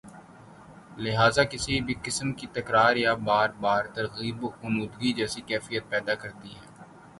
لہذا 0.97 1.43
کسی 1.51 1.79
بھی 1.81 1.93
قسم 2.05 2.31
کی 2.39 2.47
تکرار 2.53 2.95
یا 2.95 3.13
بار 3.27 3.49
بار 3.59 3.83
ترغیب 3.95 4.43
غنودگی 4.57 5.13
جیسی 5.13 5.41
کیفیت 5.47 5.89
پیدا 5.89 6.15
کرتی 6.21 6.49
ہے 6.49 6.65